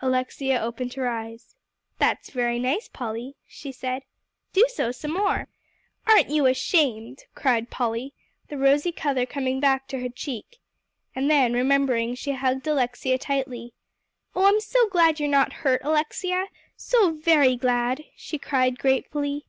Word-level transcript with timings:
Alexia 0.00 0.60
opened 0.60 0.94
her 0.94 1.08
eyes. 1.08 1.56
"That's 1.98 2.30
very 2.30 2.60
nice, 2.60 2.86
Polly," 2.88 3.34
she 3.48 3.72
said, 3.72 4.04
"do 4.52 4.64
so 4.68 4.92
some 4.92 5.10
more." 5.12 5.48
"Aren't 6.06 6.30
you 6.30 6.46
ashamed!" 6.46 7.24
cried 7.34 7.68
Polly, 7.68 8.14
the 8.46 8.58
rosy 8.58 8.92
color 8.92 9.26
coming 9.26 9.58
back 9.58 9.88
to 9.88 9.98
her 9.98 10.08
cheek. 10.08 10.60
And 11.16 11.28
then, 11.28 11.52
remembering, 11.52 12.14
she 12.14 12.30
hugged 12.34 12.64
Alexia 12.68 13.18
tightly. 13.18 13.74
"Oh, 14.36 14.46
I'm 14.46 14.60
so 14.60 14.88
glad 14.88 15.18
you're 15.18 15.28
not 15.28 15.52
hurt, 15.64 15.82
Alexia, 15.82 16.46
so 16.76 17.14
very 17.14 17.56
glad!" 17.56 18.04
she 18.14 18.38
cried 18.38 18.78
gratefully. 18.78 19.46